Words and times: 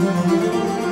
Música 0.00 0.91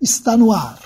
está 0.00 0.36
no 0.36 0.50
ar. 0.50 0.78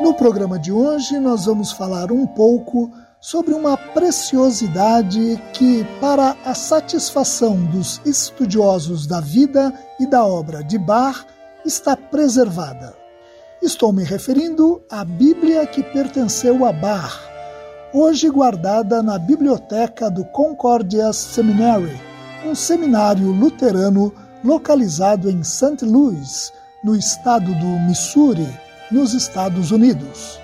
No 0.00 0.14
programa 0.14 0.58
de 0.58 0.72
hoje, 0.72 1.20
nós 1.20 1.46
vamos 1.46 1.70
falar 1.70 2.10
um 2.10 2.26
pouco 2.26 2.90
sobre 3.20 3.54
uma 3.54 3.76
preciosidade 3.76 5.40
que, 5.52 5.84
para 6.00 6.36
a 6.44 6.54
satisfação 6.54 7.64
dos 7.66 8.00
estudiosos 8.04 9.06
da 9.06 9.20
vida 9.20 9.72
e 10.00 10.06
da 10.06 10.24
obra 10.24 10.64
de 10.64 10.76
Bach, 10.76 11.24
está 11.64 11.96
preservada. 11.96 12.96
Estou 13.62 13.92
me 13.92 14.02
referindo 14.02 14.82
à 14.90 15.04
Bíblia 15.04 15.64
que 15.68 15.84
pertenceu 15.84 16.64
a 16.64 16.72
Bach, 16.72 17.31
hoje 17.94 18.30
guardada 18.30 19.02
na 19.02 19.18
biblioteca 19.18 20.10
do 20.10 20.24
Concordia 20.24 21.12
Seminary, 21.12 22.00
um 22.44 22.54
seminário 22.54 23.30
luterano 23.30 24.12
localizado 24.42 25.28
em 25.30 25.44
St. 25.44 25.84
Louis, 25.84 26.52
no 26.82 26.96
estado 26.96 27.54
do 27.54 27.66
Missouri, 27.86 28.48
nos 28.90 29.12
Estados 29.12 29.70
Unidos. 29.70 30.40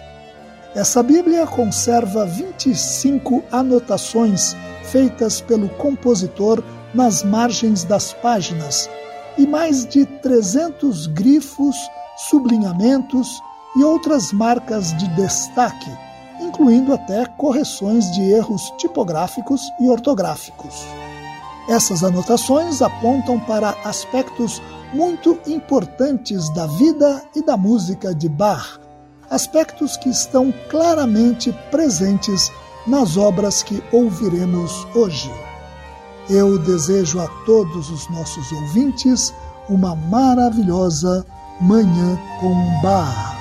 Essa 0.74 1.02
Bíblia 1.02 1.46
conserva 1.46 2.26
25 2.26 3.42
anotações 3.50 4.54
feitas 4.84 5.40
pelo 5.40 5.70
compositor 5.70 6.62
nas 6.92 7.22
margens 7.22 7.82
das 7.82 8.12
páginas 8.12 8.90
e 9.38 9.46
mais 9.46 9.86
de 9.86 10.04
300 10.04 11.06
grifos, 11.08 11.76
sublinhamentos 12.28 13.40
e 13.74 13.82
outras 13.82 14.32
marcas 14.32 14.94
de 14.98 15.08
destaque 15.08 16.07
incluindo 16.48 16.92
até 16.92 17.26
correções 17.26 18.10
de 18.12 18.22
erros 18.22 18.72
tipográficos 18.78 19.60
e 19.80 19.88
ortográficos. 19.88 20.86
Essas 21.68 22.02
anotações 22.02 22.80
apontam 22.80 23.38
para 23.38 23.76
aspectos 23.84 24.62
muito 24.92 25.38
importantes 25.46 26.48
da 26.54 26.66
vida 26.66 27.22
e 27.36 27.42
da 27.42 27.56
música 27.56 28.14
de 28.14 28.28
Bach, 28.28 28.80
aspectos 29.30 29.96
que 29.98 30.08
estão 30.08 30.52
claramente 30.70 31.52
presentes 31.70 32.50
nas 32.86 33.18
obras 33.18 33.62
que 33.62 33.82
ouviremos 33.92 34.86
hoje. 34.94 35.30
Eu 36.30 36.58
desejo 36.58 37.20
a 37.20 37.28
todos 37.44 37.90
os 37.90 38.08
nossos 38.08 38.50
ouvintes 38.52 39.34
uma 39.68 39.94
maravilhosa 39.94 41.24
Manhã 41.60 42.18
com 42.40 42.80
Bach. 42.82 43.37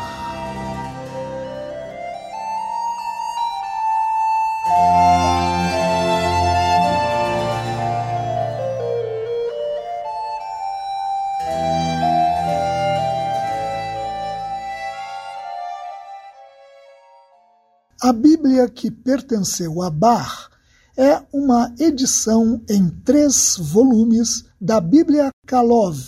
Bíblia 18.17 18.67
que 18.67 18.89
pertenceu 18.89 19.83
a 19.83 19.91
Bar 19.91 20.49
é 20.97 21.21
uma 21.31 21.71
edição 21.79 22.59
em 22.67 22.89
três 22.89 23.55
volumes 23.59 24.43
da 24.59 24.81
Bíblia 24.81 25.29
Kalov, 25.45 25.99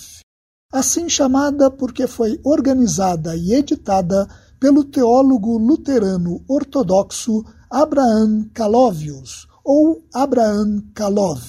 assim 0.74 1.08
chamada 1.08 1.70
porque 1.70 2.08
foi 2.08 2.42
organizada 2.44 3.36
e 3.36 3.54
editada 3.54 4.28
pelo 4.60 4.84
teólogo 4.84 5.60
luterano 5.60 6.44
ortodoxo 6.48 7.46
Abraham 7.70 8.50
Kalovius, 8.56 9.48
ou 9.64 10.04
Abraham 10.12 10.82
Kalov. 10.96 11.44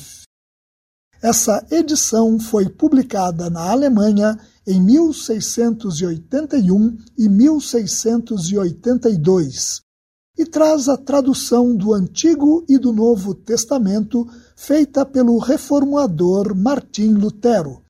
Essa 1.22 1.66
edição 1.70 2.38
foi 2.38 2.68
publicada 2.68 3.48
na 3.48 3.70
Alemanha 3.70 4.38
em 4.66 4.78
1681 4.78 6.98
e 7.16 7.30
1682 7.30 9.88
e 10.36 10.46
traz 10.46 10.88
a 10.88 10.96
tradução 10.96 11.74
do 11.76 11.92
Antigo 11.92 12.64
e 12.68 12.78
do 12.78 12.92
Novo 12.92 13.34
Testamento 13.34 14.26
feita 14.56 15.04
pelo 15.04 15.38
reformador 15.38 16.54
Martim 16.54 17.12
Lutero, 17.14 17.82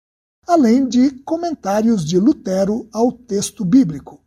além 0.47 0.89
de 0.89 1.11
comentários 1.23 2.05
de 2.05 2.19
Lutero 2.19 2.89
ao 2.93 3.13
texto 3.13 3.65
bíblico. 3.65 4.21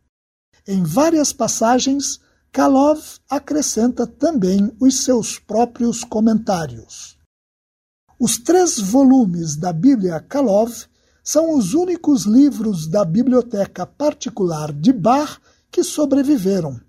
Em 0.66 0.82
várias 0.82 1.32
passagens, 1.32 2.20
Kalov 2.50 3.00
acrescenta 3.28 4.06
também 4.06 4.74
os 4.80 5.04
seus 5.04 5.38
próprios 5.38 6.04
comentários. 6.04 7.18
Os 8.18 8.38
três 8.38 8.78
volumes 8.78 9.56
da 9.56 9.72
Bíblia 9.72 10.20
Kalov 10.20 10.72
são 11.22 11.56
os 11.56 11.74
únicos 11.74 12.24
livros 12.24 12.86
da 12.86 13.04
biblioteca 13.04 13.84
particular 13.84 14.72
de 14.72 14.92
Bar 14.92 15.40
que 15.70 15.82
sobreviveram 15.82 16.80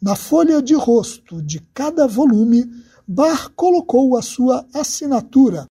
na 0.00 0.14
folha 0.14 0.62
de 0.62 0.74
rosto 0.74 1.42
de 1.42 1.58
cada 1.74 2.06
volume, 2.06 2.70
Bar 3.06 3.50
colocou 3.56 4.16
a 4.16 4.22
sua 4.22 4.66
assinatura 4.74 5.66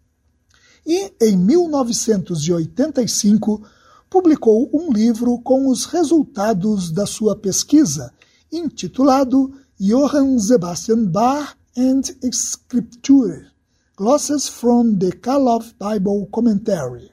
E, 0.86 1.12
em 1.22 1.36
1985, 1.38 3.64
publicou 4.10 4.70
um 4.74 4.92
livro 4.92 5.40
com 5.42 5.68
os 5.68 5.86
resultados 5.86 6.92
da 6.92 7.06
sua 7.06 7.36
pesquisa, 7.36 8.12
intitulado 8.52 9.54
Johann 9.80 10.40
Sebastian 10.40 11.06
Bach 11.06 11.56
and 11.78 12.02
Scripture, 12.32 13.48
Glosses 13.96 14.48
from 14.48 14.96
the 14.98 15.12
Kalov 15.12 15.74
Bible 15.80 16.28
Commentary. 16.32 17.12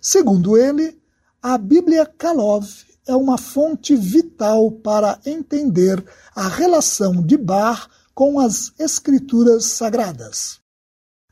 Segundo 0.00 0.56
ele, 0.56 0.98
a 1.42 1.58
Bíblia 1.58 2.06
Kalov 2.06 2.66
é 3.06 3.14
uma 3.14 3.36
fonte 3.36 3.96
vital 3.96 4.70
para 4.70 5.20
entender 5.26 6.04
a 6.34 6.48
relação 6.48 7.22
de 7.22 7.36
Bach 7.36 7.88
com 8.14 8.38
as 8.38 8.72
Escrituras 8.78 9.64
Sagradas. 9.64 10.59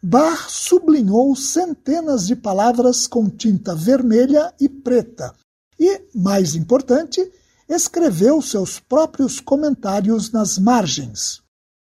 Bach 0.02 0.48
sublinhou 0.48 1.34
centenas 1.34 2.26
de 2.26 2.36
palavras 2.36 3.06
com 3.06 3.28
tinta 3.28 3.74
vermelha 3.74 4.54
e 4.60 4.68
preta 4.68 5.34
e, 5.78 6.02
mais 6.14 6.54
importante, 6.54 7.20
escreveu 7.68 8.40
seus 8.40 8.78
próprios 8.78 9.40
comentários 9.40 10.30
nas 10.30 10.56
margens. 10.58 11.42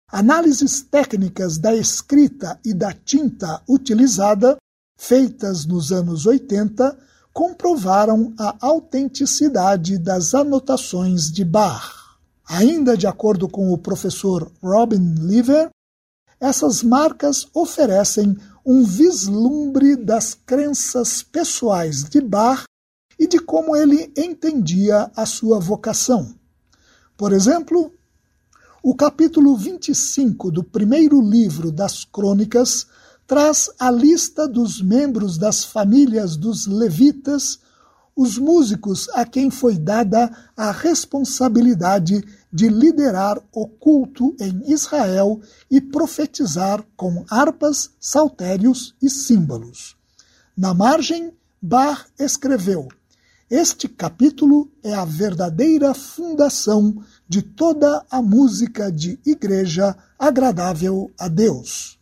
Análises 0.09 0.81
técnicas 0.81 1.57
da 1.57 1.73
escrita 1.73 2.59
e 2.65 2.73
da 2.73 2.91
tinta 2.91 3.61
utilizada, 3.67 4.57
feitas 4.97 5.65
nos 5.65 5.91
anos 5.91 6.25
80, 6.25 6.97
comprovaram 7.31 8.33
a 8.37 8.57
autenticidade 8.59 9.97
das 9.97 10.35
anotações 10.35 11.31
de 11.31 11.45
Bach. 11.45 12.19
Ainda 12.45 12.97
de 12.97 13.07
acordo 13.07 13.47
com 13.47 13.71
o 13.71 13.77
professor 13.77 14.51
Robin 14.61 15.15
Lever, 15.19 15.69
essas 16.41 16.81
marcas 16.81 17.47
oferecem 17.53 18.35
um 18.65 18.83
vislumbre 18.83 19.95
das 19.95 20.33
crenças 20.33 21.21
pessoais 21.21 22.03
de 22.03 22.19
Bach 22.19 22.63
e 23.17 23.27
de 23.27 23.37
como 23.37 23.75
ele 23.75 24.11
entendia 24.17 25.11
a 25.15 25.27
sua 25.27 25.59
vocação. 25.59 26.33
Por 27.15 27.31
exemplo, 27.31 27.93
o 28.81 28.95
capítulo 28.95 29.55
25 29.55 30.49
do 30.49 30.63
primeiro 30.63 31.21
livro 31.21 31.71
das 31.71 32.03
Crônicas 32.03 32.87
traz 33.27 33.69
a 33.79 33.91
lista 33.91 34.47
dos 34.47 34.81
membros 34.81 35.37
das 35.37 35.63
famílias 35.63 36.35
dos 36.35 36.65
levitas, 36.65 37.59
os 38.15 38.39
músicos 38.39 39.07
a 39.13 39.23
quem 39.23 39.51
foi 39.51 39.77
dada 39.77 40.35
a 40.57 40.71
responsabilidade 40.71 42.23
de 42.51 42.67
liderar 42.67 43.41
o 43.53 43.67
culto 43.67 44.35
em 44.39 44.71
Israel 44.71 45.39
e 45.69 45.79
profetizar 45.79 46.83
com 46.95 47.23
harpas, 47.29 47.91
saltérios 47.99 48.93
e 49.01 49.09
símbolos. 49.09 49.95
Na 50.57 50.73
margem, 50.73 51.31
Bar 51.61 52.07
escreveu: 52.19 52.87
Este 53.49 53.87
capítulo 53.87 54.69
é 54.83 54.93
a 54.93 55.05
verdadeira 55.05 55.93
fundação 55.93 57.03
de 57.27 57.41
toda 57.41 58.05
a 58.09 58.21
música 58.21 58.91
de 58.91 59.19
igreja 59.25 59.95
agradável 60.19 61.11
a 61.17 61.27
Deus. 61.27 61.99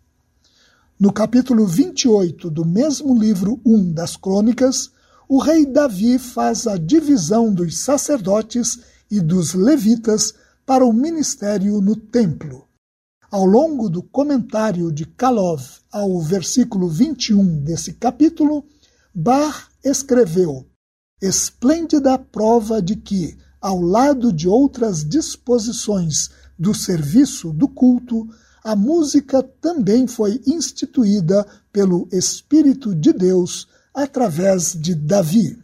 No 0.99 1.13
capítulo 1.13 1.65
28 1.65 2.49
do 2.49 2.65
mesmo 2.65 3.17
livro 3.17 3.61
1 3.63 3.93
das 3.93 4.17
Crônicas, 4.17 4.91
o 5.29 5.37
rei 5.37 5.65
Davi 5.65 6.17
faz 6.17 6.65
a 6.65 6.75
divisão 6.75 7.53
dos 7.53 7.77
sacerdotes 7.77 8.79
e 9.11 9.21
dos 9.21 9.53
levitas 9.53 10.33
para 10.69 10.85
o 10.85 10.93
ministério 10.93 11.81
no 11.81 11.95
templo. 11.95 12.67
Ao 13.31 13.43
longo 13.43 13.89
do 13.89 14.03
comentário 14.03 14.91
de 14.91 15.03
Kalov 15.03 15.63
ao 15.91 16.21
versículo 16.21 16.87
21 16.87 17.63
desse 17.63 17.93
capítulo, 17.93 18.63
Bar 19.11 19.67
escreveu: 19.83 20.67
Esplêndida 21.19 22.19
prova 22.19 22.83
de 22.83 22.95
que 22.95 23.35
ao 23.59 23.81
lado 23.81 24.31
de 24.31 24.47
outras 24.47 25.03
disposições 25.03 26.29
do 26.55 26.75
serviço 26.75 27.51
do 27.51 27.67
culto, 27.67 28.29
a 28.63 28.75
música 28.75 29.41
também 29.41 30.05
foi 30.05 30.39
instituída 30.45 31.47
pelo 31.73 32.07
Espírito 32.11 32.93
de 32.93 33.11
Deus 33.11 33.67
através 33.91 34.73
de 34.73 34.93
Davi. 34.93 35.57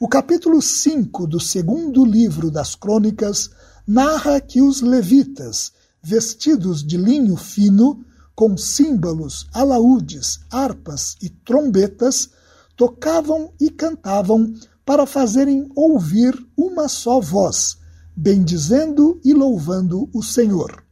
O 0.00 0.08
capítulo 0.08 0.60
5 0.60 1.28
do 1.28 1.38
segundo 1.38 2.04
livro 2.04 2.50
das 2.50 2.74
Crônicas 2.74 3.48
narra 3.86 4.40
que 4.40 4.60
os 4.60 4.80
levitas, 4.80 5.72
vestidos 6.02 6.84
de 6.84 6.96
linho 6.96 7.36
fino, 7.36 8.04
com 8.34 8.56
símbolos, 8.56 9.46
alaúdes, 9.52 10.40
harpas 10.50 11.16
e 11.20 11.28
trombetas, 11.28 12.30
tocavam 12.76 13.52
e 13.60 13.70
cantavam 13.70 14.52
para 14.84 15.06
fazerem 15.06 15.68
ouvir 15.76 16.34
uma 16.56 16.88
só 16.88 17.20
voz, 17.20 17.76
bendizendo 18.16 19.20
e 19.24 19.32
louvando 19.32 20.08
o 20.12 20.22
Senhor. 20.22 20.82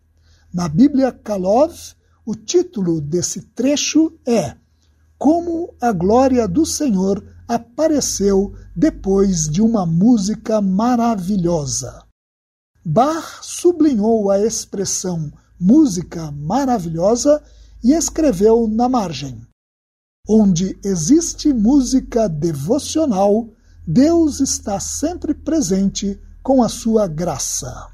Na 0.53 0.69
Bíblia 0.69 1.13
Kalov, 1.13 1.75
o 2.25 2.35
título 2.35 3.01
desse 3.01 3.43
trecho 3.43 4.13
é 4.27 4.55
Como 5.19 5.75
a 5.81 5.93
glória 5.93 6.47
do 6.47 6.67
Senhor 6.67 7.25
apareceu 7.49 8.55
depois 8.77 9.49
de 9.49 9.61
uma 9.61 9.85
música 9.85 10.61
maravilhosa. 10.61 12.10
Bach 12.93 13.39
sublinhou 13.41 14.33
a 14.33 14.41
expressão 14.41 15.33
música 15.61 16.33
maravilhosa 16.33 17.41
e 17.85 17.93
escreveu 17.93 18.67
na 18.67 18.89
margem: 18.89 19.47
Onde 20.29 20.77
existe 20.85 21.53
música 21.53 22.29
devocional, 22.29 23.49
Deus 23.87 24.41
está 24.41 24.81
sempre 24.81 25.33
presente 25.35 26.21
com 26.43 26.65
a 26.65 26.69
sua 26.69 27.07
graça. 27.07 27.93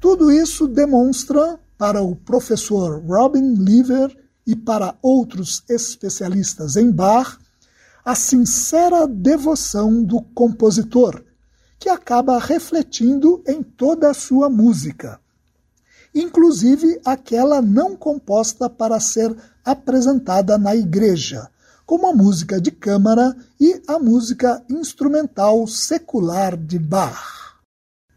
Tudo 0.00 0.32
isso 0.32 0.66
demonstra, 0.66 1.60
para 1.78 2.02
o 2.02 2.16
professor 2.16 3.04
Robin 3.06 3.54
Lever 3.54 4.16
e 4.44 4.56
para 4.56 4.98
outros 5.00 5.62
especialistas 5.68 6.74
em 6.74 6.90
Bach, 6.90 7.38
a 8.04 8.16
sincera 8.16 9.06
devoção 9.06 10.02
do 10.02 10.20
compositor, 10.20 11.22
que 11.84 11.90
acaba 11.90 12.38
refletindo 12.38 13.42
em 13.46 13.62
toda 13.62 14.10
a 14.10 14.14
sua 14.14 14.48
música, 14.48 15.20
inclusive 16.14 16.98
aquela 17.04 17.60
não 17.60 17.94
composta 17.94 18.70
para 18.70 18.98
ser 18.98 19.36
apresentada 19.62 20.56
na 20.56 20.74
igreja, 20.74 21.46
como 21.84 22.06
a 22.06 22.14
música 22.14 22.58
de 22.58 22.70
câmara 22.70 23.36
e 23.60 23.82
a 23.86 23.98
música 23.98 24.64
instrumental 24.70 25.66
secular 25.66 26.56
de 26.56 26.78
Bach. 26.78 27.60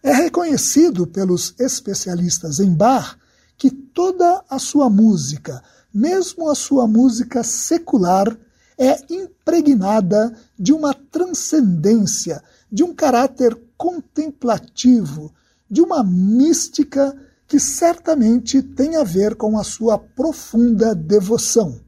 É 0.01 0.13
reconhecido 0.13 1.05
pelos 1.05 1.53
especialistas 1.59 2.61
em 2.61 2.73
Bach 2.73 3.17
que 3.57 3.69
toda 3.69 4.45
a 4.49 4.59
sua 4.59 4.89
música, 4.89 5.61
mesmo 5.93 6.49
a 6.49 6.55
sua 6.55 6.87
música 6.87 7.43
secular, 7.43 8.33
é 8.77 8.97
impregnada 9.11 10.33
de 10.57 10.71
uma 10.71 10.93
transcendência, 10.93 12.41
de 12.71 12.83
um 12.83 12.93
caráter 12.93 13.57
contemplativo, 13.77 15.33
de 15.69 15.81
uma 15.81 16.03
mística 16.03 17.15
que 17.47 17.59
certamente 17.59 18.61
tem 18.61 18.97
a 18.97 19.03
ver 19.03 19.35
com 19.35 19.57
a 19.57 19.63
sua 19.63 19.97
profunda 19.97 20.93
devoção. 20.93 21.79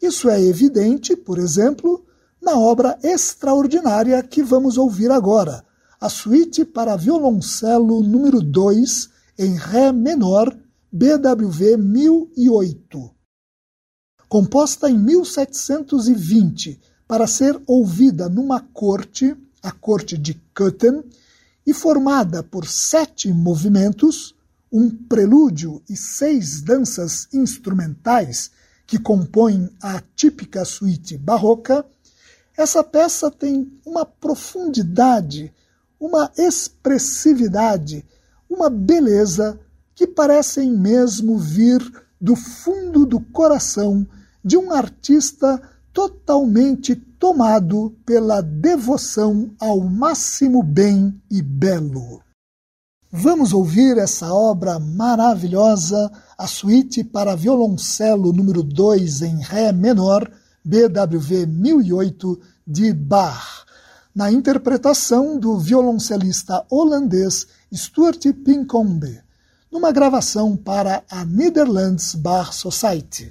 Isso 0.00 0.28
é 0.28 0.42
evidente, 0.42 1.14
por 1.14 1.38
exemplo, 1.38 2.04
na 2.40 2.58
obra 2.58 2.98
extraordinária 3.02 4.22
que 4.22 4.42
vamos 4.42 4.76
ouvir 4.76 5.10
agora, 5.10 5.64
a 6.00 6.08
suíte 6.08 6.64
para 6.64 6.96
violoncelo 6.96 8.02
número 8.02 8.40
2 8.40 9.08
em 9.38 9.54
Ré 9.54 9.92
menor, 9.92 10.56
BWV 10.90 11.76
1008. 11.76 13.10
Composta 14.28 14.90
em 14.90 14.98
1720 14.98 16.80
para 17.06 17.26
ser 17.26 17.60
ouvida 17.66 18.28
numa 18.28 18.60
corte, 18.60 19.36
a 19.62 19.70
corte 19.70 20.18
de 20.18 20.34
Köthen, 20.54 21.04
e 21.66 21.72
formada 21.72 22.42
por 22.42 22.66
sete 22.66 23.32
movimentos, 23.32 24.34
um 24.70 24.90
prelúdio 24.90 25.82
e 25.88 25.96
seis 25.96 26.60
danças 26.60 27.28
instrumentais 27.32 28.50
que 28.86 28.98
compõem 28.98 29.70
a 29.80 30.02
típica 30.16 30.64
suíte 30.64 31.16
barroca, 31.16 31.86
essa 32.56 32.82
peça 32.82 33.30
tem 33.30 33.72
uma 33.86 34.04
profundidade, 34.04 35.52
uma 35.98 36.30
expressividade, 36.36 38.04
uma 38.48 38.68
beleza 38.68 39.58
que 39.94 40.06
parecem 40.06 40.70
mesmo 40.70 41.38
vir 41.38 41.80
do 42.20 42.36
fundo 42.36 43.06
do 43.06 43.20
coração 43.20 44.06
de 44.44 44.56
um 44.56 44.72
artista 44.72 45.62
totalmente 45.92 46.94
tomado 46.94 47.94
pela 48.04 48.40
devoção 48.40 49.50
ao 49.60 49.80
máximo 49.80 50.62
bem 50.62 51.20
e 51.30 51.42
belo. 51.42 52.22
Vamos 53.10 53.52
ouvir 53.52 53.98
essa 53.98 54.32
obra 54.32 54.78
maravilhosa, 54.78 56.10
a 56.38 56.46
suíte 56.46 57.04
para 57.04 57.36
violoncelo 57.36 58.32
número 58.32 58.62
2 58.62 59.20
em 59.20 59.36
Ré 59.42 59.70
menor, 59.70 60.30
BWV 60.64 61.44
1008, 61.46 62.40
de 62.66 62.92
Bach, 62.94 63.66
na 64.14 64.32
interpretação 64.32 65.38
do 65.38 65.58
violoncelista 65.58 66.64
holandês 66.70 67.46
Stuart 67.74 68.32
Pinkombe, 68.44 69.20
numa 69.70 69.92
gravação 69.92 70.56
para 70.56 71.02
a 71.10 71.24
Netherlands 71.24 72.14
Bar 72.14 72.52
Society. 72.52 73.30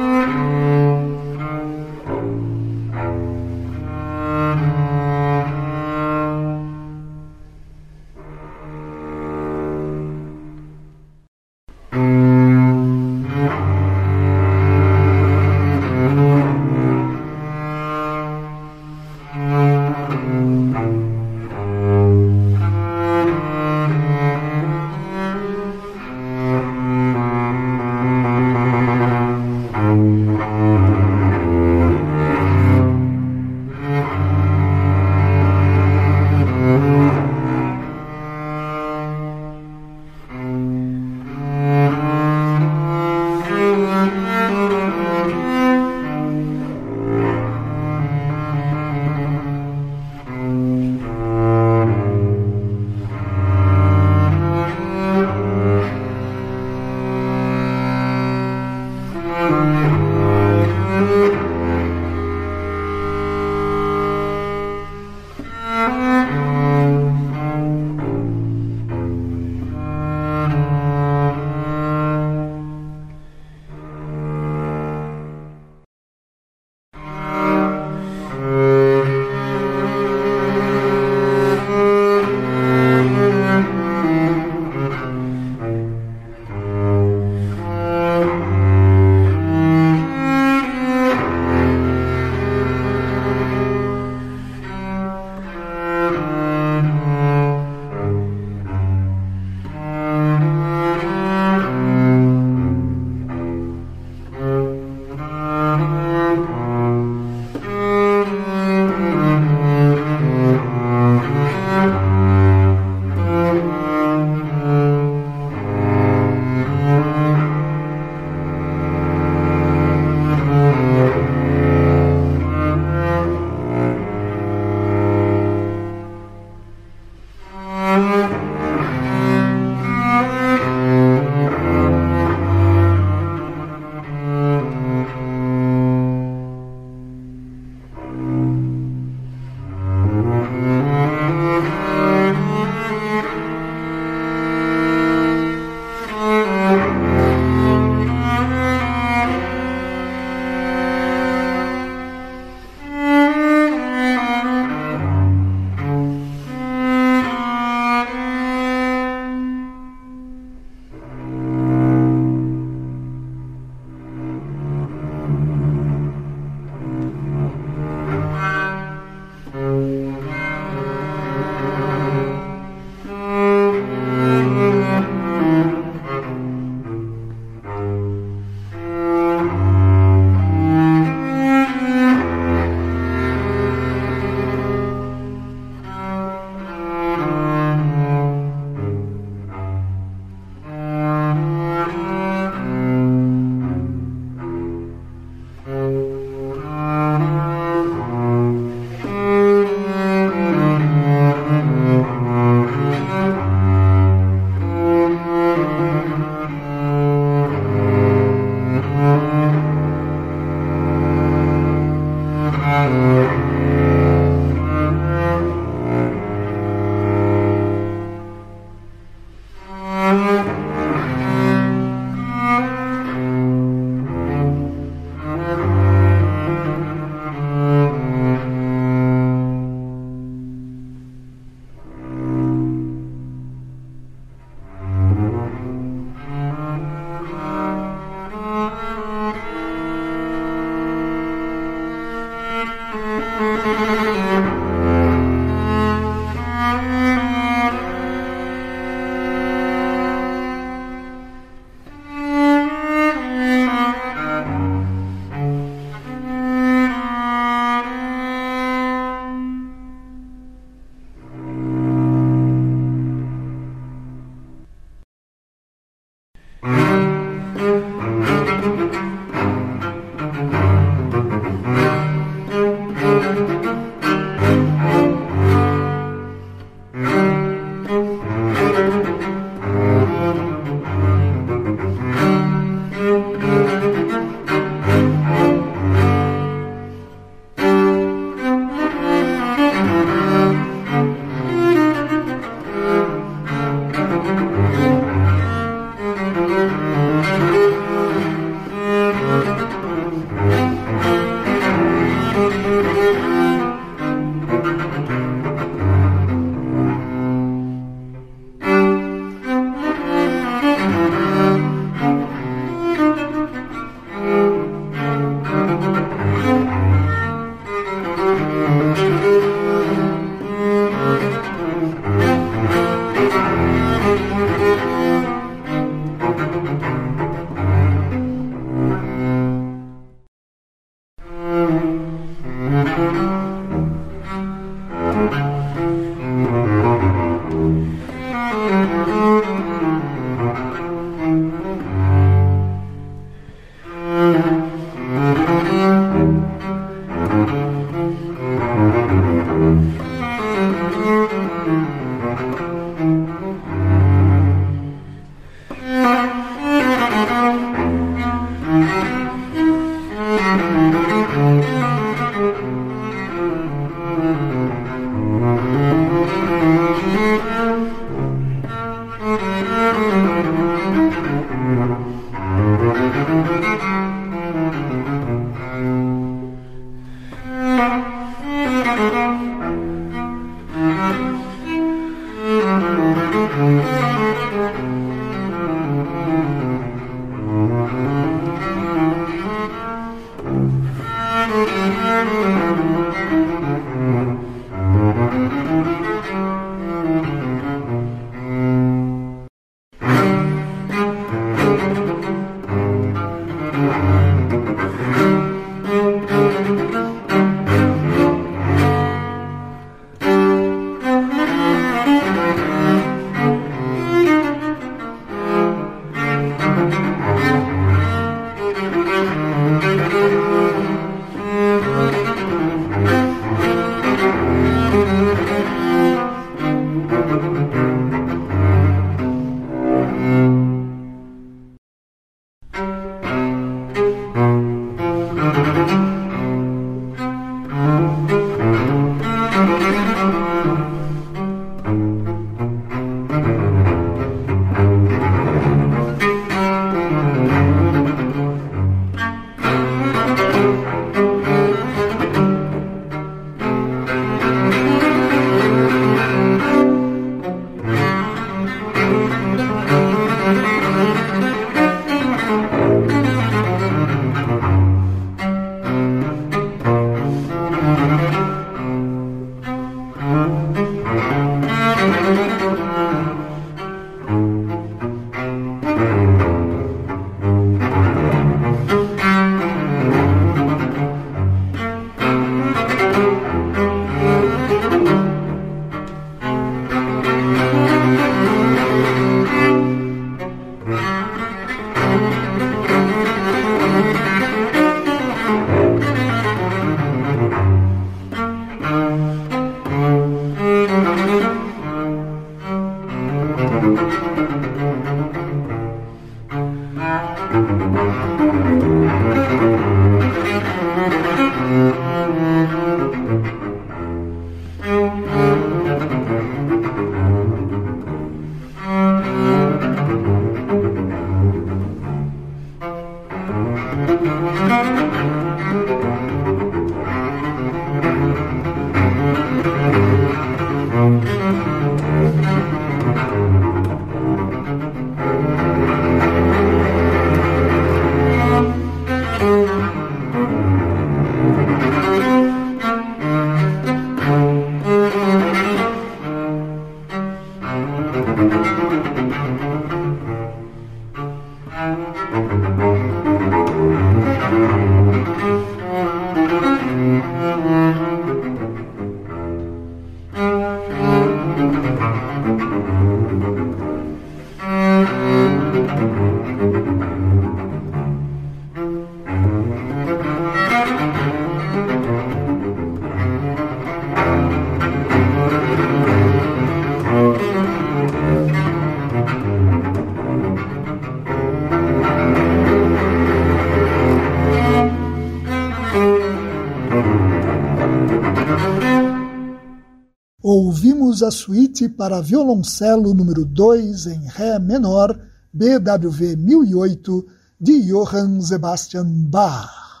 Ouvimos 591.22 591.22
a 591.22 591.30
suíte 591.30 591.88
para 591.88 592.20
violoncelo 592.20 593.14
número 593.14 593.44
2 593.44 594.06
em 594.06 594.26
Ré 594.26 594.58
menor, 594.58 595.16
BWV 595.52 596.34
1008, 596.34 597.24
de 597.60 597.80
Johann 597.82 598.40
Sebastian 598.40 599.06
Bach. 599.06 600.00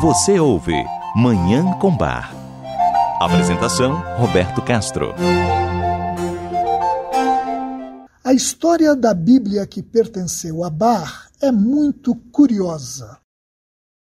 Você 0.00 0.40
ouve 0.40 0.74
Manhã 1.14 1.78
com 1.78 1.96
Bar. 1.96 2.34
Apresentação: 3.20 4.02
Roberto 4.16 4.60
Castro. 4.62 5.14
A 8.24 8.32
história 8.32 8.96
da 8.96 9.14
Bíblia 9.14 9.64
que 9.64 9.80
pertenceu 9.80 10.64
a 10.64 10.70
Bach 10.70 11.28
é 11.40 11.52
muito 11.52 12.16
curiosa. 12.32 13.16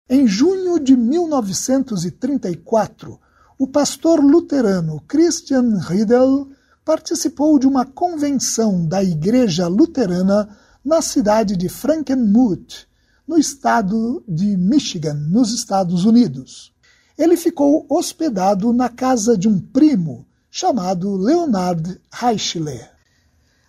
Em 0.09 0.27
junho 0.27 0.81
de 0.81 0.97
1934, 0.97 3.21
o 3.61 3.67
pastor 3.67 4.25
luterano 4.25 5.03
Christian 5.07 5.79
Riedel 5.81 6.49
participou 6.83 7.59
de 7.59 7.67
uma 7.67 7.85
convenção 7.85 8.87
da 8.87 9.05
Igreja 9.05 9.69
Luterana 9.69 10.57
na 10.83 11.03
cidade 11.03 11.59
de 11.59 11.69
Frankenmuth, 11.69 12.87
no 13.29 13.37
estado 13.37 14.25
de 14.27 14.57
Michigan, 14.57 15.13
nos 15.13 15.53
Estados 15.53 16.07
Unidos. 16.07 16.73
Ele 17.19 17.37
ficou 17.37 17.85
hospedado 17.87 18.73
na 18.73 18.89
casa 18.89 19.37
de 19.37 19.47
um 19.47 19.61
primo 19.61 20.27
chamado 20.51 21.15
Leonard 21.15 22.01
Reichler. 22.11 22.91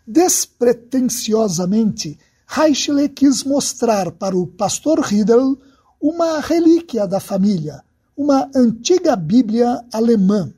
Despretensiosamente, 0.08 2.18
Reichler 2.48 3.10
quis 3.10 3.44
mostrar 3.44 4.10
para 4.10 4.38
o 4.38 4.48
pastor 4.48 5.02
Riedel 5.02 5.60
uma 6.00 6.40
relíquia 6.40 7.06
da 7.06 7.20
família, 7.20 7.84
uma 8.22 8.48
antiga 8.56 9.16
Bíblia 9.16 9.84
alemã. 9.92 10.54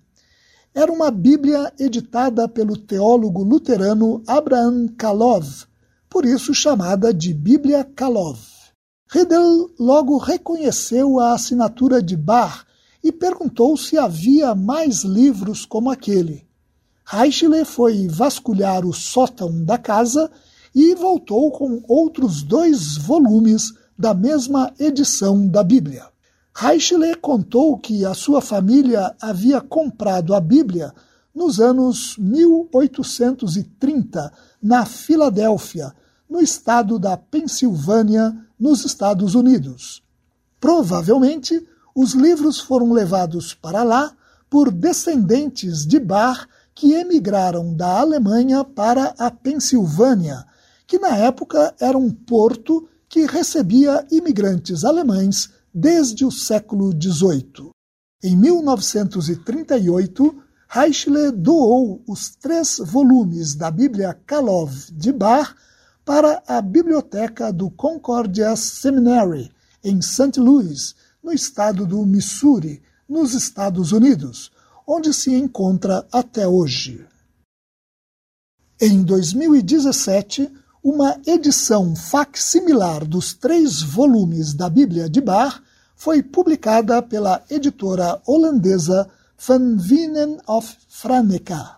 Era 0.75 0.91
uma 0.91 1.09
Bíblia 1.09 1.71
editada 1.79 2.45
pelo 2.45 2.75
teólogo 2.75 3.41
luterano 3.41 4.21
Abraham 4.27 4.89
Kalov, 4.97 5.63
por 6.09 6.25
isso 6.25 6.53
chamada 6.53 7.13
de 7.13 7.33
Bíblia 7.33 7.85
Kalov. 7.85 8.37
Riedel 9.09 9.69
logo 9.79 10.17
reconheceu 10.17 11.21
a 11.21 11.35
assinatura 11.35 12.03
de 12.03 12.17
Bach 12.17 12.65
e 13.01 13.13
perguntou 13.13 13.77
se 13.77 13.97
havia 13.97 14.53
mais 14.53 15.05
livros 15.05 15.65
como 15.65 15.89
aquele. 15.89 16.45
Reichler 17.05 17.65
foi 17.65 18.09
vasculhar 18.09 18.85
o 18.85 18.91
sótão 18.91 19.63
da 19.63 19.77
casa 19.77 20.29
e 20.75 20.93
voltou 20.95 21.49
com 21.51 21.81
outros 21.87 22.43
dois 22.43 22.97
volumes 22.97 23.71
da 23.97 24.13
mesma 24.13 24.73
edição 24.77 25.47
da 25.47 25.63
Bíblia. 25.63 26.12
Reichler 26.55 27.19
contou 27.19 27.79
que 27.79 28.05
a 28.05 28.13
sua 28.13 28.39
família 28.39 29.15
havia 29.19 29.59
comprado 29.59 30.35
a 30.35 30.39
Bíblia 30.39 30.93
nos 31.33 31.59
anos 31.59 32.15
1830 32.19 34.31
na 34.61 34.85
Filadélfia, 34.85 35.91
no 36.29 36.39
estado 36.39 36.99
da 36.99 37.17
Pensilvânia, 37.17 38.37
nos 38.59 38.85
Estados 38.85 39.33
Unidos. 39.33 40.03
Provavelmente, 40.59 41.67
os 41.95 42.13
livros 42.13 42.59
foram 42.59 42.93
levados 42.93 43.55
para 43.55 43.81
lá 43.81 44.13
por 44.47 44.71
descendentes 44.71 45.87
de 45.87 45.99
Bar 45.99 46.47
que 46.75 46.93
emigraram 46.93 47.73
da 47.73 47.99
Alemanha 47.99 48.63
para 48.63 49.15
a 49.17 49.31
Pensilvânia, 49.31 50.45
que 50.85 50.99
na 50.99 51.17
época 51.17 51.73
era 51.79 51.97
um 51.97 52.11
porto 52.11 52.87
que 53.09 53.25
recebia 53.25 54.05
imigrantes 54.11 54.85
alemães 54.85 55.49
desde 55.73 56.25
o 56.25 56.31
século 56.31 56.91
XVIII. 56.91 57.71
Em 58.23 58.37
1938, 58.37 60.43
Reichler 60.69 61.31
doou 61.31 62.03
os 62.07 62.35
três 62.35 62.77
volumes 62.77 63.55
da 63.55 63.71
Bíblia 63.71 64.13
Kalov 64.25 64.71
de 64.91 65.11
Bar 65.11 65.55
para 66.05 66.43
a 66.47 66.61
biblioteca 66.61 67.51
do 67.51 67.71
Concordia 67.71 68.55
Seminary, 68.55 69.51
em 69.83 70.01
St. 70.01 70.39
Louis, 70.39 70.95
no 71.23 71.31
estado 71.31 71.85
do 71.85 72.03
Missouri, 72.05 72.81
nos 73.07 73.33
Estados 73.33 73.91
Unidos, 73.91 74.51
onde 74.85 75.13
se 75.13 75.33
encontra 75.33 76.05
até 76.11 76.47
hoje. 76.47 77.07
Em 78.81 79.03
2017, 79.03 80.51
uma 80.83 81.17
edição 81.25 81.95
facsimilar 81.95 83.05
dos 83.05 83.33
três 83.33 83.81
volumes 83.81 84.53
da 84.53 84.69
Bíblia 84.69 85.09
de 85.09 85.21
Bar 85.21 85.62
foi 86.03 86.21
publicada 86.21 87.01
pela 87.01 87.41
editora 87.49 88.21
holandesa 88.27 89.09
Van 89.47 89.77
Wienen 89.89 90.37
of 90.45 90.75
Franeker. 90.89 91.77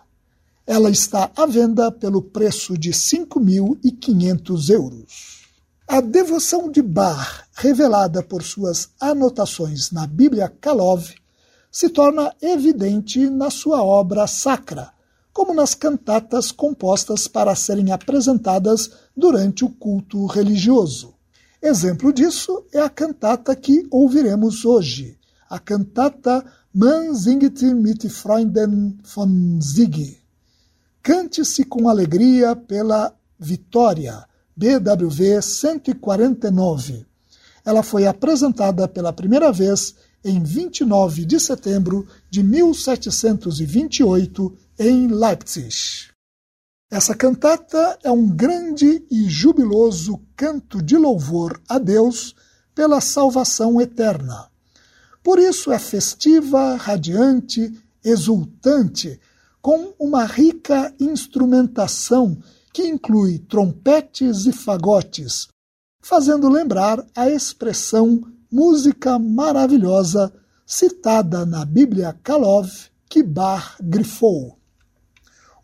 Ela 0.66 0.90
está 0.90 1.30
à 1.36 1.46
venda 1.46 1.92
pelo 1.92 2.20
preço 2.20 2.76
de 2.76 2.90
5.500 2.90 4.70
euros. 4.70 5.46
A 5.86 6.00
devoção 6.00 6.68
de 6.68 6.82
Bar, 6.82 7.46
revelada 7.54 8.20
por 8.20 8.42
suas 8.42 8.88
anotações 9.00 9.92
na 9.92 10.08
Bíblia 10.08 10.52
Kalov, 10.60 11.08
se 11.70 11.88
torna 11.88 12.34
evidente 12.42 13.30
na 13.30 13.48
sua 13.48 13.80
obra 13.80 14.26
sacra, 14.26 14.90
como 15.32 15.54
nas 15.54 15.72
cantatas 15.72 16.50
compostas 16.50 17.28
para 17.28 17.54
serem 17.54 17.92
apresentadas 17.92 18.90
durante 19.16 19.64
o 19.64 19.70
culto 19.70 20.26
religioso. 20.26 21.15
Exemplo 21.68 22.12
disso 22.12 22.64
é 22.72 22.78
a 22.78 22.88
cantata 22.88 23.56
que 23.56 23.88
ouviremos 23.90 24.64
hoje, 24.64 25.18
a 25.50 25.58
cantata 25.58 26.46
Man 26.72 27.12
singt 27.12 27.60
mit 27.74 28.08
Freunden 28.08 28.96
von 29.02 29.60
Sieg. 29.60 30.16
Cante-se 31.02 31.64
com 31.64 31.88
alegria 31.88 32.54
pela 32.54 33.12
vitória, 33.36 34.24
BWV 34.56 35.42
149. 35.42 37.04
Ela 37.64 37.82
foi 37.82 38.06
apresentada 38.06 38.86
pela 38.86 39.12
primeira 39.12 39.50
vez 39.50 39.96
em 40.24 40.44
29 40.44 41.24
de 41.24 41.40
setembro 41.40 42.06
de 42.30 42.44
1728 42.44 44.56
em 44.78 45.08
Leipzig. 45.08 46.14
Essa 46.90 47.16
cantata 47.16 47.98
é 48.04 48.10
um 48.12 48.28
grande 48.28 49.04
e 49.10 49.28
jubiloso 49.28 50.20
canto 50.36 50.80
de 50.80 50.96
louvor 50.96 51.60
a 51.68 51.78
Deus 51.78 52.34
pela 52.74 53.00
salvação 53.00 53.80
eterna. 53.80 54.48
Por 55.20 55.40
isso 55.40 55.72
é 55.72 55.78
festiva, 55.80 56.76
radiante, 56.76 57.72
exultante, 58.04 59.20
com 59.60 59.94
uma 59.98 60.24
rica 60.24 60.94
instrumentação 61.00 62.38
que 62.72 62.86
inclui 62.86 63.40
trompetes 63.40 64.46
e 64.46 64.52
fagotes, 64.52 65.48
fazendo 66.00 66.48
lembrar 66.48 67.04
a 67.16 67.28
expressão 67.28 68.22
música 68.48 69.18
maravilhosa 69.18 70.32
citada 70.64 71.44
na 71.44 71.64
Bíblia 71.64 72.16
Kalov 72.22 72.70
que 73.08 73.24
Bar 73.24 73.76
grifou. 73.82 74.55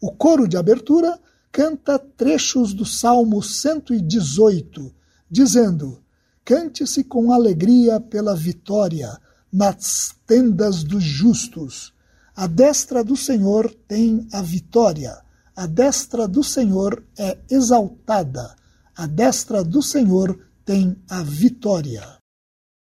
O 0.02 0.10
coro 0.10 0.48
de 0.48 0.56
abertura 0.56 1.16
canta 1.52 1.96
trechos 1.96 2.74
do 2.74 2.84
Salmo 2.84 3.40
118, 3.40 4.92
dizendo: 5.30 6.02
Cante-se 6.44 7.04
com 7.04 7.30
alegria 7.30 8.00
pela 8.00 8.34
vitória 8.34 9.16
nas 9.52 10.12
tendas 10.26 10.82
dos 10.82 11.04
justos. 11.04 11.94
A 12.34 12.48
destra 12.48 13.04
do 13.04 13.16
Senhor 13.16 13.72
tem 13.86 14.26
a 14.32 14.42
vitória. 14.42 15.22
A 15.54 15.66
destra 15.66 16.26
do 16.26 16.42
Senhor 16.42 17.04
é 17.16 17.38
exaltada. 17.48 18.56
A 18.96 19.06
destra 19.06 19.62
do 19.62 19.80
Senhor 19.80 20.36
tem 20.64 21.00
a 21.08 21.22
vitória. 21.22 22.18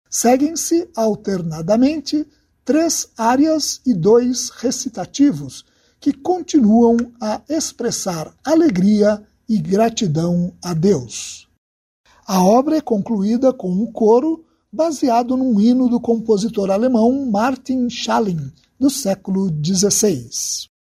Seguem-se 0.09 0.89
alternadamente 0.95 2.25
três 2.65 3.09
áreas 3.17 3.81
e 3.85 3.93
dois 3.93 4.51
recitativos 4.51 5.65
que 6.01 6.13
continuam 6.13 6.97
a 7.21 7.41
expressar 7.49 8.33
alegria 8.45 9.23
e 9.49 9.59
gratidão 9.59 10.53
a 10.63 10.75
Deus. 10.75 11.49
A 12.27 12.43
obra 12.45 12.77
é 12.77 12.81
concluída 12.81 13.53
com 13.53 13.71
um 13.71 13.91
coro 13.91 14.45
baseado 14.73 15.37
num 15.37 15.59
hino 15.59 15.89
do 15.89 15.99
compositor 15.99 16.71
alemão 16.71 17.25
Martin 17.31 17.89
Schalling, 17.89 18.53
do 18.79 18.91
século 18.91 19.49
XVI. 19.65 20.29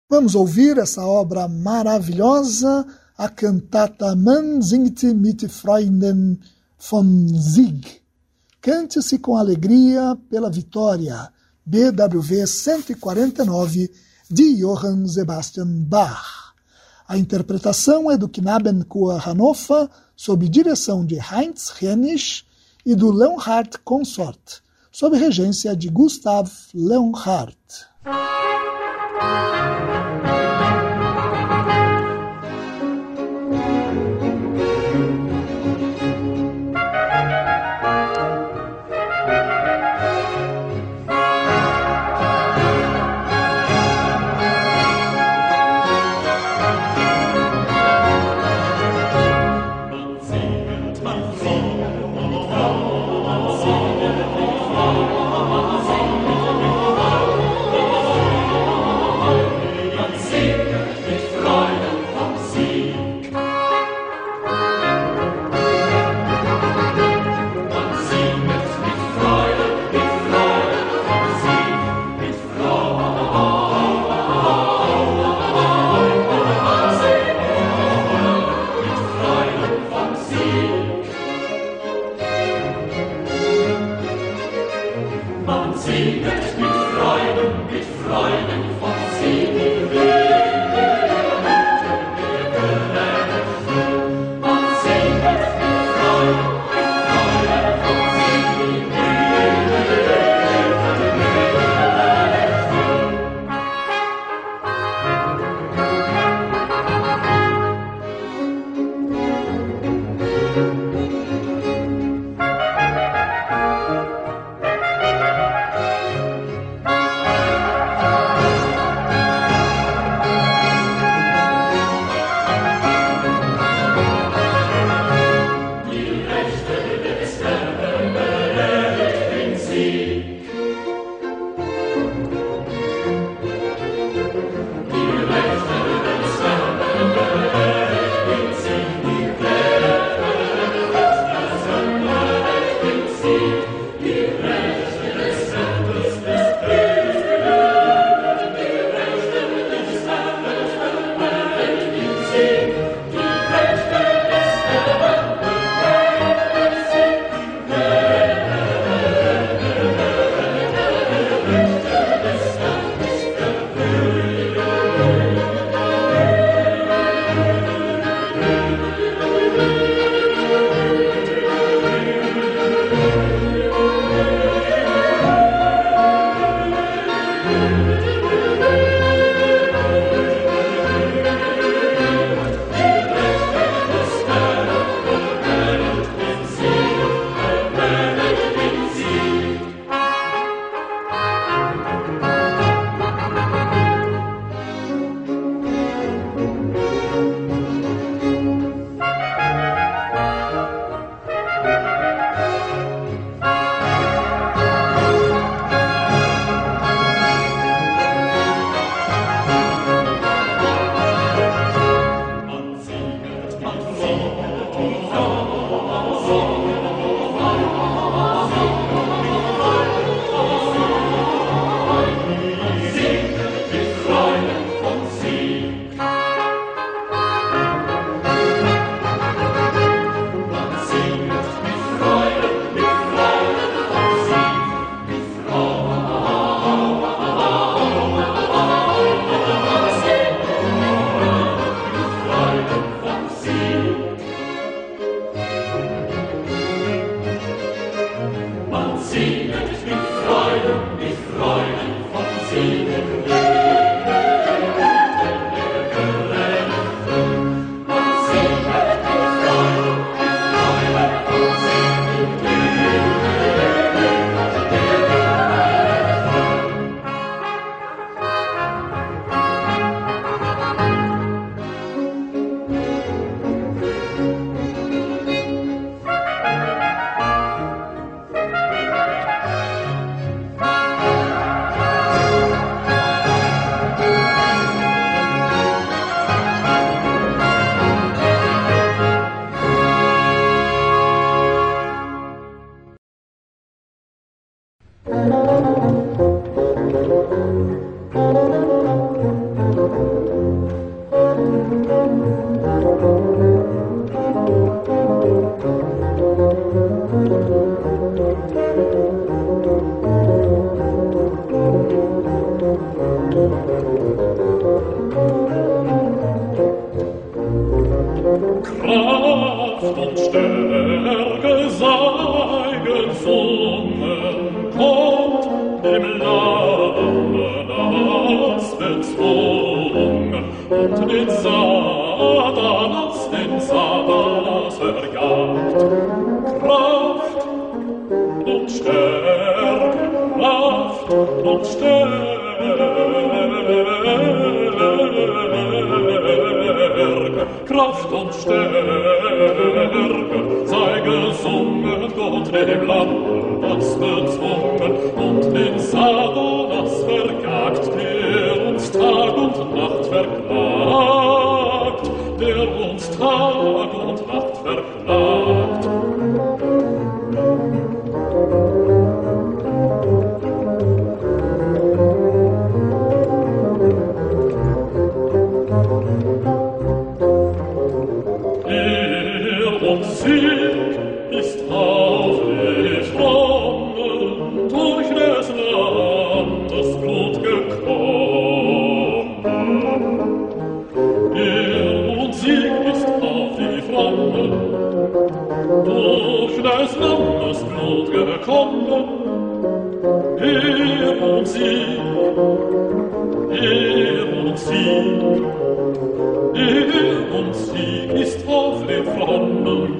Vamos 0.08 0.34
ouvir 0.34 0.78
essa 0.78 1.04
obra 1.04 1.48
maravilhosa, 1.48 2.86
a 3.18 3.28
cantata 3.28 4.14
Man 4.14 4.62
singt 4.62 5.04
mit 5.14 5.48
Freunden 5.48 6.38
von 6.78 7.28
Sieg. 7.36 8.00
Cante-se 8.60 9.18
com 9.18 9.36
alegria 9.36 10.16
pela 10.30 10.50
vitória, 10.50 11.30
BWV 11.66 12.46
149, 12.46 13.90
de 14.34 14.56
Johann 14.56 15.06
Sebastian 15.06 15.84
Bach. 15.86 16.54
A 17.06 17.16
interpretação 17.16 18.10
é 18.10 18.16
do 18.18 18.28
Knabenchor 18.28 19.16
Hannover, 19.24 19.88
sob 20.16 20.48
direção 20.48 21.06
de 21.06 21.14
Heinz 21.14 21.72
Hennisch 21.80 22.44
e 22.84 22.96
do 22.96 23.12
Leonhard 23.12 23.78
Consort, 23.84 24.60
sob 24.90 25.16
regência 25.16 25.76
de 25.76 25.88
Gustav 25.88 26.50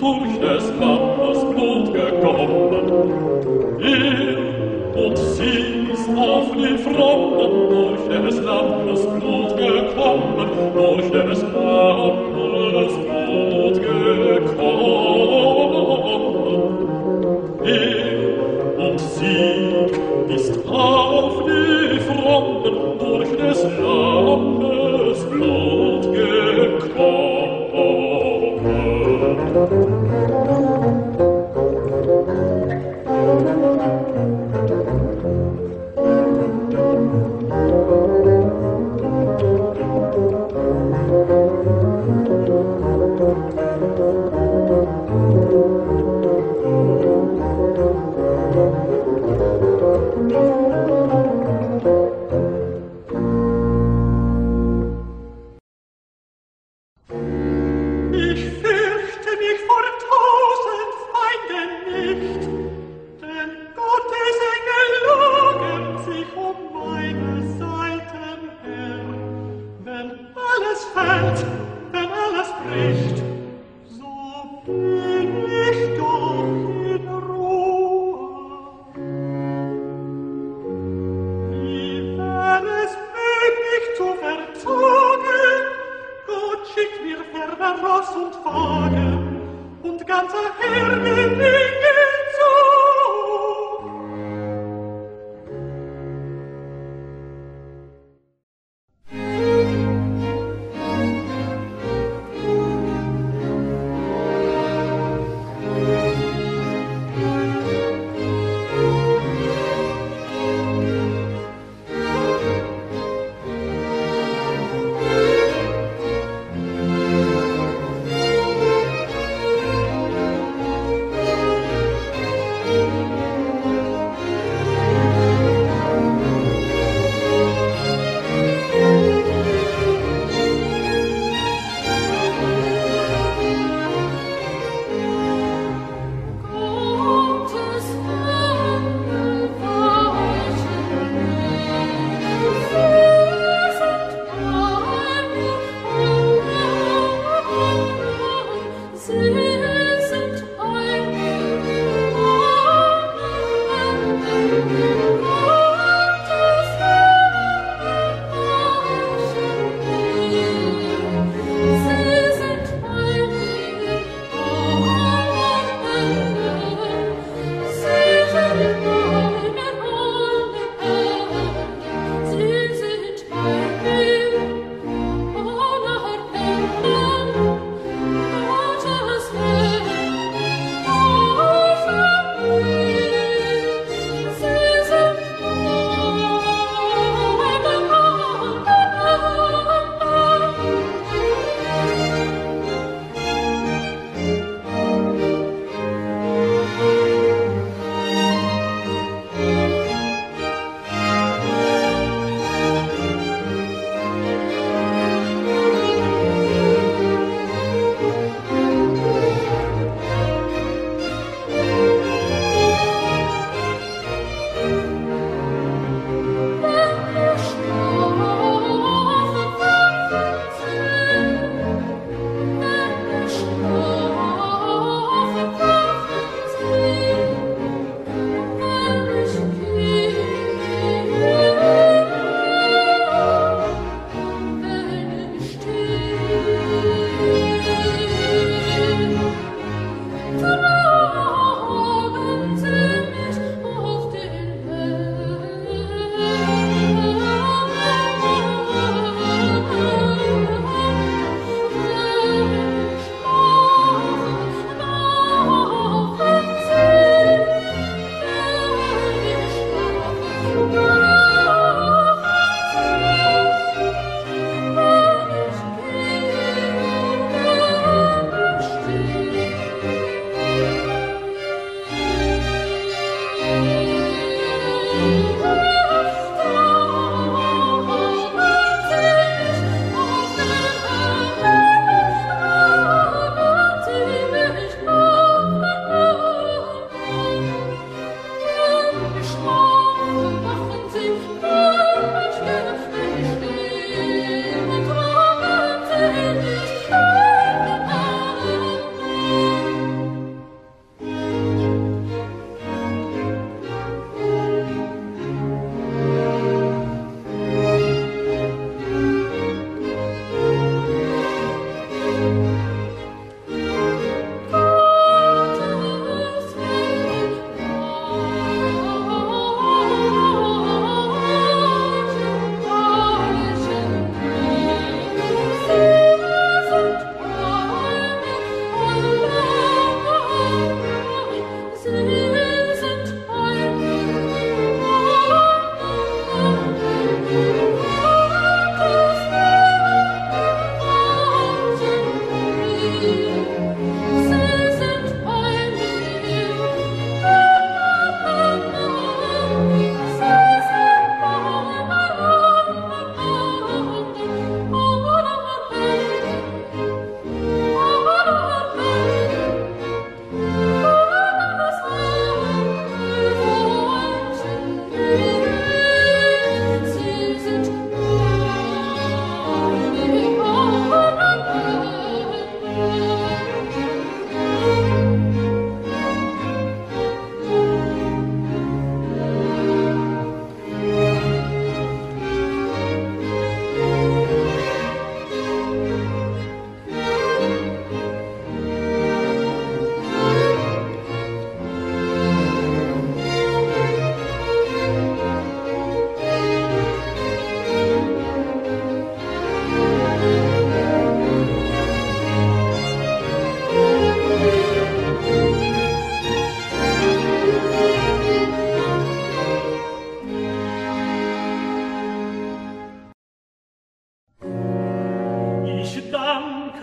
Oh. 0.06 0.53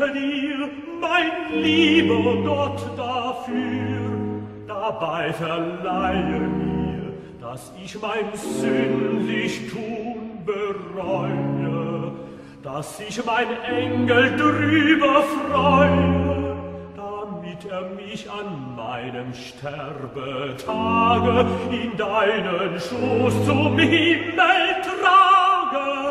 danke 0.02 0.20
dir, 0.20 0.70
mein 1.00 1.62
lieber 1.62 2.36
Gott, 2.44 2.82
dafür. 2.98 4.02
Dabei 4.68 5.32
verleihe 5.34 6.40
mir, 6.40 7.14
dass 7.40 7.72
ich 7.84 8.00
mein 8.02 8.26
sündlich 8.34 9.72
Tun 9.72 10.44
bereue, 10.46 12.12
dass 12.64 13.00
ich 13.00 13.24
mein 13.26 13.48
Engel 13.64 14.36
drüber 14.38 15.24
freue, 15.50 16.56
damit 16.96 17.66
er 17.70 17.90
mich 17.96 18.30
an 18.30 18.76
meinem 18.76 19.34
Sterbetage 19.34 21.46
in 21.72 21.98
deinen 21.98 22.80
Schoß 22.80 23.46
zum 23.46 23.78
Himmel 23.78 24.82
trage. 24.82 26.11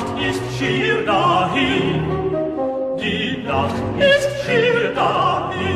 Nacht 0.00 0.22
ist 0.22 0.40
schier 0.58 1.04
dahin, 1.04 2.02
die 2.98 3.42
Nacht 3.46 3.74
ist 3.98 4.46
schier 4.46 4.94
dahin. 4.94 5.69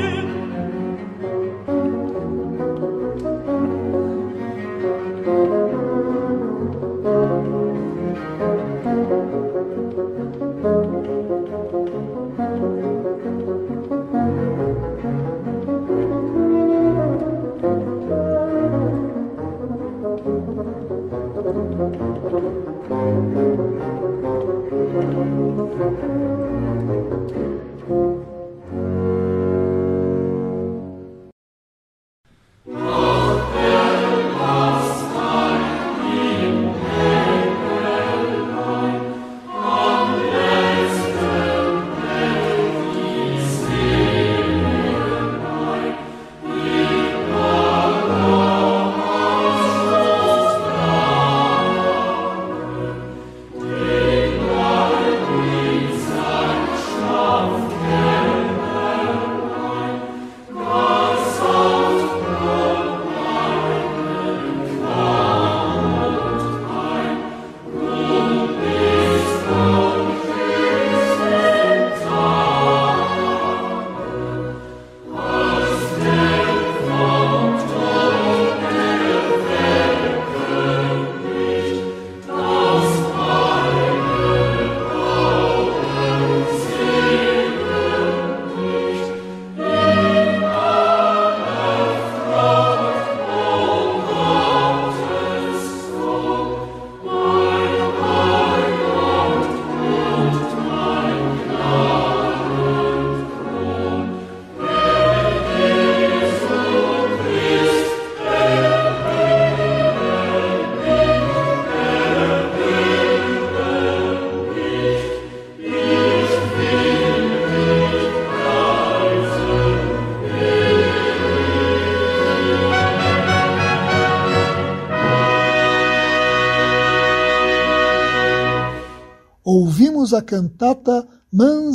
Cantata 130.24 131.06
Man 131.32 131.72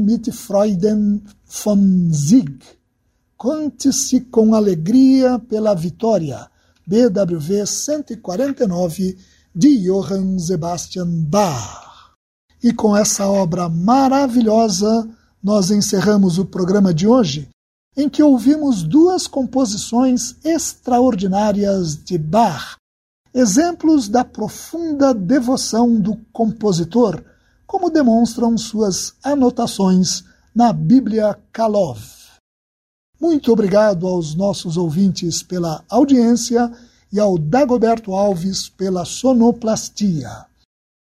mit 0.00 0.32
Freuden 0.32 1.22
vom 1.44 2.12
Sieg. 2.12 2.58
Conte-se 3.36 4.20
com 4.22 4.54
alegria 4.54 5.38
pela 5.38 5.74
vitória. 5.74 6.48
BWV 6.86 7.66
149 7.66 9.16
de 9.54 9.78
Johann 9.78 10.38
Sebastian 10.38 11.08
Bach. 11.28 12.14
E 12.62 12.72
com 12.72 12.96
essa 12.96 13.28
obra 13.28 13.68
maravilhosa, 13.68 15.08
nós 15.42 15.70
encerramos 15.70 16.38
o 16.38 16.44
programa 16.46 16.94
de 16.94 17.06
hoje, 17.06 17.48
em 17.96 18.08
que 18.08 18.22
ouvimos 18.22 18.82
duas 18.82 19.26
composições 19.26 20.36
extraordinárias 20.42 21.96
de 21.96 22.16
Bach, 22.16 22.76
exemplos 23.34 24.08
da 24.08 24.24
profunda 24.24 25.12
devoção 25.12 26.00
do 26.00 26.16
compositor, 26.32 27.22
como 27.74 27.90
demonstram 27.90 28.56
suas 28.56 29.14
anotações 29.20 30.22
na 30.54 30.72
Bíblia 30.72 31.36
Kalov. 31.52 31.98
Muito 33.20 33.50
obrigado 33.50 34.06
aos 34.06 34.32
nossos 34.36 34.76
ouvintes 34.76 35.42
pela 35.42 35.82
audiência 35.90 36.70
e 37.12 37.18
ao 37.18 37.36
Dagoberto 37.36 38.12
Alves 38.12 38.68
pela 38.68 39.04
sonoplastia. 39.04 40.46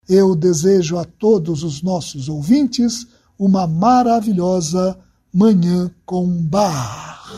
Eu 0.07 0.37
desejo 0.37 0.97
a 0.97 1.03
todos 1.03 1.63
os 1.63 1.81
nossos 1.81 2.29
ouvintes 2.29 3.05
uma 3.37 3.67
maravilhosa 3.67 4.97
Manhã 5.33 5.91
com 6.05 6.25
Bar. 6.43 7.29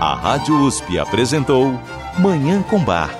A 0.00 0.14
Rádio 0.16 0.66
USP 0.66 0.98
apresentou 0.98 1.68
Manhã 2.18 2.60
com 2.64 2.84
Bar. 2.84 3.19